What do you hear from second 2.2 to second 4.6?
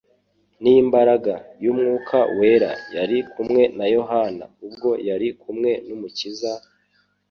wera yari kumwe na Yohana